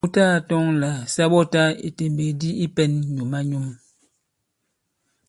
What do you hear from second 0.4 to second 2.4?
tɔŋ là sa ɓɔtā ìtèmbèk